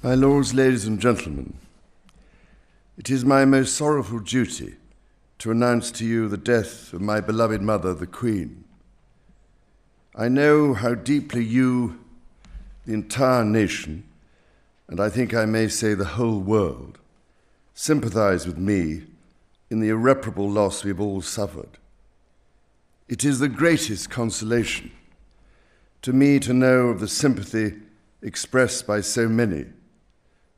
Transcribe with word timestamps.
My 0.00 0.14
lords, 0.14 0.54
ladies, 0.54 0.86
and 0.86 1.00
gentlemen, 1.00 1.54
it 2.96 3.10
is 3.10 3.24
my 3.24 3.44
most 3.44 3.74
sorrowful 3.74 4.20
duty 4.20 4.76
to 5.38 5.50
announce 5.50 5.90
to 5.90 6.06
you 6.06 6.28
the 6.28 6.36
death 6.36 6.92
of 6.92 7.00
my 7.00 7.20
beloved 7.20 7.60
mother, 7.60 7.92
the 7.94 8.06
Queen. 8.06 8.62
I 10.14 10.28
know 10.28 10.72
how 10.74 10.94
deeply 10.94 11.42
you, 11.42 11.98
the 12.86 12.94
entire 12.94 13.44
nation, 13.44 14.04
and 14.86 15.00
I 15.00 15.08
think 15.08 15.34
I 15.34 15.46
may 15.46 15.66
say 15.66 15.94
the 15.94 16.04
whole 16.04 16.38
world, 16.38 17.00
sympathize 17.74 18.46
with 18.46 18.56
me 18.56 19.02
in 19.68 19.80
the 19.80 19.88
irreparable 19.88 20.48
loss 20.48 20.84
we've 20.84 21.00
all 21.00 21.22
suffered. 21.22 21.76
It 23.08 23.24
is 23.24 23.40
the 23.40 23.48
greatest 23.48 24.10
consolation 24.10 24.92
to 26.02 26.12
me 26.12 26.38
to 26.38 26.54
know 26.54 26.86
of 26.86 27.00
the 27.00 27.08
sympathy 27.08 27.74
expressed 28.22 28.86
by 28.86 29.00
so 29.00 29.28
many 29.28 29.66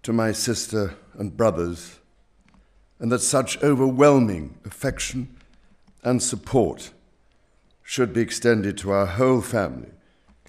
to 0.02 0.12
my 0.12 0.32
sister 0.32 0.94
and 1.14 1.36
brothers, 1.36 1.98
and 2.98 3.10
that 3.12 3.20
such 3.20 3.62
overwhelming 3.62 4.58
affection 4.64 5.36
and 6.02 6.22
support 6.22 6.90
should 7.82 8.12
be 8.12 8.20
extended 8.20 8.78
to 8.78 8.90
our 8.90 9.06
whole 9.06 9.40
family 9.40 9.90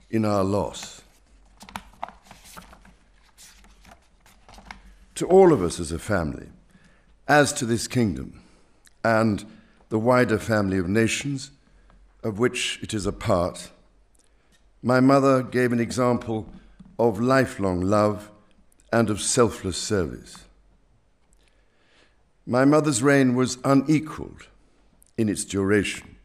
in 0.10 0.26
our 0.26 0.44
loss. 0.44 1.02
To 5.16 5.28
all 5.28 5.54
of 5.54 5.62
us 5.62 5.80
as 5.80 5.92
a 5.92 6.00
family, 6.00 6.48
as 7.28 7.54
to 7.54 7.66
this 7.66 7.88
kingdom 7.88 8.42
and 9.04 9.46
the 9.90 10.00
wider 10.00 10.40
family 10.40 10.78
of 10.78 10.88
nations 10.88 11.52
of 12.24 12.40
which 12.40 12.80
it 12.82 12.94
is 12.94 13.06
a 13.06 13.12
part, 13.12 13.72
my 14.82 15.00
mother 15.00 15.44
gave 15.44 15.72
an 15.72 15.80
example 15.80 16.48
of 16.98 17.20
lifelong 17.20 17.82
love 17.82 18.32
and 18.92 19.10
of 19.10 19.22
selfless 19.22 19.78
service. 19.78 20.38
My 22.46 22.66
mother's 22.66 23.02
reign 23.02 23.36
was 23.36 23.58
unequaled 23.64 24.48
in 25.18 25.30
its 25.30 25.46
duration, 25.46 26.18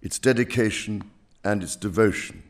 its 0.00 0.18
dedication, 0.18 1.10
and 1.42 1.62
its 1.62 1.76
devotion. 1.76 2.42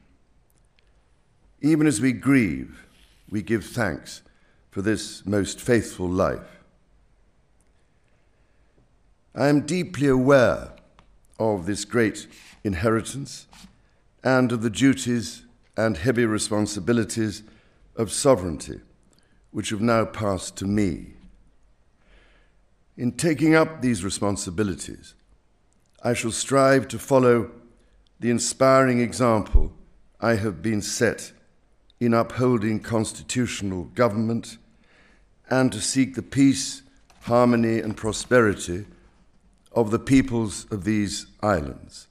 Even 1.61 1.87
as 1.87 2.01
we 2.01 2.13
grieve, 2.13 2.85
we 3.31 3.43
give 3.43 3.65
thanks 3.65 4.23
for 4.71 4.83
this 4.83 5.25
most 5.27 5.61
faithful 5.61 6.09
life. 6.09 6.61
I 9.35 9.49
am 9.49 9.63
deeply 9.63 10.07
aware 10.07 10.73
of 11.41 11.67
this 11.67 11.85
great 11.85 12.29
inheritance 12.63 13.47
and 14.23 14.53
of 14.53 14.63
the 14.63 14.71
duties 14.71 15.43
and 15.77 15.97
heavy 15.97 16.25
responsibilities 16.25 17.43
of 17.97 18.13
sovereignty 18.13 18.81
which 19.55 19.71
have 19.71 19.81
now 19.81 20.05
passed 20.05 20.57
to 20.57 20.65
me. 20.65 21.07
In 22.97 23.13
taking 23.13 23.55
up 23.55 23.81
these 23.81 24.03
responsibilities, 24.03 25.15
I 26.03 26.13
shall 26.13 26.33
strive 26.33 26.89
to 26.89 26.99
follow 26.99 27.53
the 28.19 28.31
inspiring 28.31 28.99
example 28.99 29.73
I 30.21 30.35
have 30.35 30.61
been 30.61 30.83
set 30.83 31.31
in 32.01 32.15
upholding 32.15 32.81
constitutional 32.81 33.85
government 33.95 34.59
and 35.49 35.71
to 35.71 35.81
seek 35.81 36.17
the 36.17 36.23
peace, 36.23 36.83
harmony, 37.23 37.79
and 37.79 37.97
prosperity 37.97 38.87
of 39.71 39.93
the 39.93 40.01
peoples 40.01 40.67
of 40.73 40.83
these 40.83 41.27
islands 41.43 42.09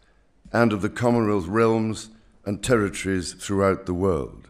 and 0.54 0.72
of 0.72 0.82
the 0.82 0.90
Commonwealth 0.90 1.48
realms 1.48 2.10
and 2.46 2.64
territories 2.64 3.34
throughout 3.34 3.86
the 3.86 3.94
world. 3.94 4.48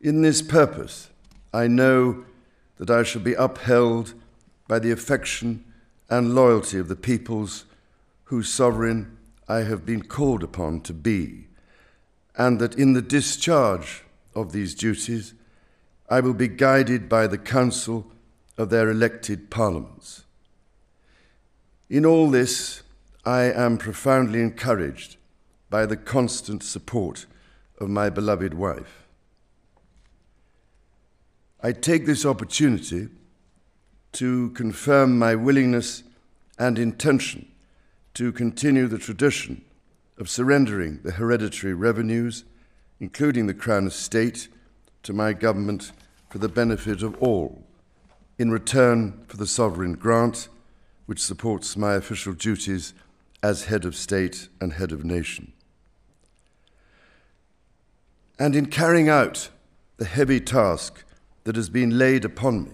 In 0.00 0.22
this 0.22 0.40
purpose, 0.40 1.10
I 1.52 1.66
know 1.66 2.24
that 2.78 2.88
I 2.88 3.02
shall 3.02 3.20
be 3.20 3.34
upheld 3.34 4.14
by 4.66 4.78
the 4.78 4.92
affection 4.92 5.62
and 6.08 6.34
loyalty 6.34 6.78
of 6.78 6.88
the 6.88 6.96
peoples 6.96 7.66
whose 8.24 8.48
sovereign 8.48 9.18
I 9.46 9.58
have 9.58 9.84
been 9.84 10.02
called 10.02 10.42
upon 10.42 10.80
to 10.82 10.94
be, 10.94 11.48
and 12.34 12.58
that 12.60 12.76
in 12.76 12.94
the 12.94 13.02
discharge 13.02 14.04
of 14.34 14.52
these 14.52 14.74
duties, 14.74 15.34
I 16.08 16.20
will 16.20 16.34
be 16.34 16.48
guided 16.48 17.08
by 17.08 17.26
the 17.26 17.38
counsel 17.38 18.10
of 18.56 18.70
their 18.70 18.88
elected 18.88 19.50
parliaments. 19.50 20.24
In 21.90 22.06
all 22.06 22.30
this, 22.30 22.82
I 23.26 23.42
am 23.42 23.76
profoundly 23.76 24.40
encouraged 24.40 25.18
by 25.68 25.84
the 25.84 25.96
constant 25.96 26.62
support 26.62 27.26
of 27.78 27.90
my 27.90 28.08
beloved 28.08 28.54
wife. 28.54 28.99
I 31.62 31.72
take 31.72 32.06
this 32.06 32.24
opportunity 32.24 33.08
to 34.12 34.50
confirm 34.50 35.18
my 35.18 35.34
willingness 35.34 36.02
and 36.58 36.78
intention 36.78 37.50
to 38.14 38.32
continue 38.32 38.86
the 38.86 38.98
tradition 38.98 39.62
of 40.18 40.28
surrendering 40.28 41.00
the 41.02 41.12
hereditary 41.12 41.74
revenues, 41.74 42.44
including 42.98 43.46
the 43.46 43.54
Crown 43.54 43.86
Estate, 43.86 44.48
to 45.02 45.12
my 45.12 45.32
government 45.32 45.92
for 46.28 46.38
the 46.38 46.48
benefit 46.48 47.02
of 47.02 47.16
all, 47.22 47.62
in 48.38 48.50
return 48.50 49.24
for 49.28 49.36
the 49.36 49.46
sovereign 49.46 49.94
grant 49.94 50.48
which 51.06 51.22
supports 51.22 51.76
my 51.76 51.94
official 51.94 52.32
duties 52.32 52.94
as 53.42 53.64
head 53.64 53.84
of 53.84 53.96
state 53.96 54.48
and 54.60 54.74
head 54.74 54.92
of 54.92 55.04
nation. 55.04 55.52
And 58.38 58.54
in 58.54 58.66
carrying 58.66 59.08
out 59.08 59.50
the 59.96 60.04
heavy 60.04 60.40
task 60.40 61.04
that 61.50 61.56
has 61.56 61.68
been 61.68 61.98
laid 61.98 62.24
upon 62.24 62.62
me, 62.62 62.70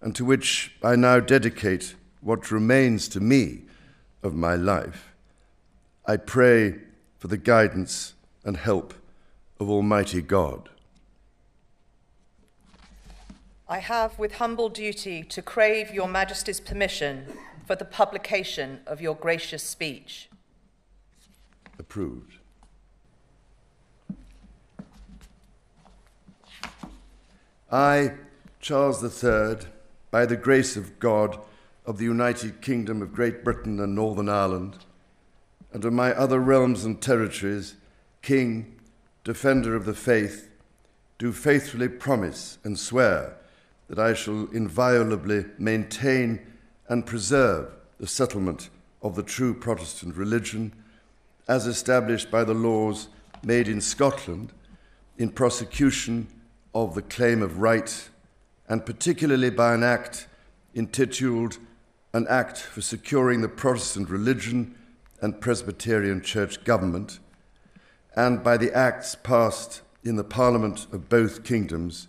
and 0.00 0.16
to 0.16 0.24
which 0.24 0.74
I 0.82 0.96
now 0.96 1.20
dedicate 1.20 1.94
what 2.22 2.50
remains 2.50 3.06
to 3.08 3.20
me 3.20 3.64
of 4.22 4.34
my 4.34 4.54
life, 4.54 5.12
I 6.06 6.16
pray 6.16 6.76
for 7.18 7.28
the 7.28 7.36
guidance 7.36 8.14
and 8.44 8.56
help 8.56 8.94
of 9.60 9.68
Almighty 9.68 10.22
God. 10.22 10.70
I 13.68 13.80
have 13.80 14.18
with 14.18 14.36
humble 14.36 14.70
duty 14.70 15.22
to 15.24 15.42
crave 15.42 15.92
your 15.92 16.08
Majesty's 16.08 16.60
permission 16.60 17.26
for 17.66 17.76
the 17.76 17.84
publication 17.84 18.80
of 18.86 19.02
your 19.02 19.14
gracious 19.14 19.62
speech. 19.62 20.30
Approved. 21.78 22.38
I, 27.70 28.12
Charles 28.60 29.02
III, 29.02 29.68
by 30.12 30.24
the 30.24 30.36
grace 30.36 30.76
of 30.76 31.00
God 31.00 31.38
of 31.84 31.98
the 31.98 32.04
United 32.04 32.62
Kingdom 32.62 33.02
of 33.02 33.12
Great 33.12 33.42
Britain 33.42 33.80
and 33.80 33.94
Northern 33.94 34.28
Ireland, 34.28 34.78
and 35.72 35.84
of 35.84 35.92
my 35.92 36.12
other 36.12 36.38
realms 36.38 36.84
and 36.84 37.00
territories, 37.02 37.74
King, 38.22 38.76
Defender 39.24 39.74
of 39.74 39.84
the 39.84 39.94
Faith, 39.94 40.48
do 41.18 41.32
faithfully 41.32 41.88
promise 41.88 42.58
and 42.62 42.78
swear 42.78 43.36
that 43.88 43.98
I 43.98 44.14
shall 44.14 44.48
inviolably 44.52 45.46
maintain 45.58 46.46
and 46.88 47.04
preserve 47.04 47.72
the 47.98 48.06
settlement 48.06 48.70
of 49.02 49.16
the 49.16 49.22
true 49.22 49.54
Protestant 49.54 50.14
religion 50.16 50.72
as 51.48 51.66
established 51.66 52.30
by 52.30 52.44
the 52.44 52.54
laws 52.54 53.08
made 53.42 53.66
in 53.66 53.80
Scotland 53.80 54.52
in 55.18 55.30
prosecution 55.30 56.28
of 56.76 56.94
the 56.94 57.00
claim 57.00 57.42
of 57.42 57.58
right, 57.58 58.10
and 58.68 58.84
particularly 58.84 59.48
by 59.48 59.72
an 59.72 59.82
act 59.82 60.28
intituled 60.74 61.56
An 62.12 62.26
Act 62.28 62.58
for 62.58 62.82
Securing 62.82 63.40
the 63.40 63.48
Protestant 63.48 64.10
Religion 64.10 64.74
and 65.22 65.40
Presbyterian 65.40 66.20
Church 66.20 66.62
Government, 66.64 67.18
and 68.14 68.44
by 68.44 68.58
the 68.58 68.76
acts 68.76 69.14
passed 69.14 69.80
in 70.04 70.16
the 70.16 70.24
Parliament 70.24 70.86
of 70.92 71.08
both 71.08 71.44
kingdoms 71.44 72.08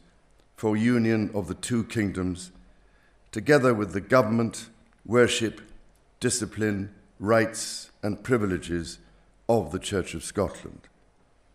for 0.57 0.75
union 0.75 1.31
of 1.33 1.47
the 1.47 1.53
two 1.53 1.85
kingdoms, 1.85 2.51
together 3.31 3.73
with 3.73 3.93
the 3.93 4.01
government, 4.01 4.69
worship, 5.05 5.61
discipline, 6.19 6.93
rights, 7.21 7.89
and 8.03 8.21
privileges 8.21 8.99
of 9.47 9.71
the 9.71 9.79
Church 9.79 10.13
of 10.13 10.25
Scotland. 10.25 10.81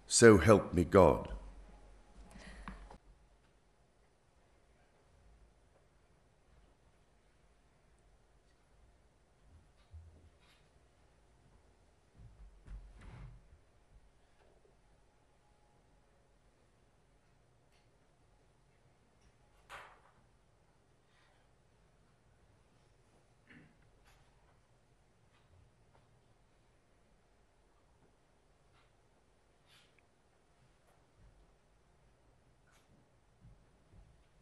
So 0.06 0.38
help 0.38 0.72
me 0.72 0.84
God. 0.84 1.28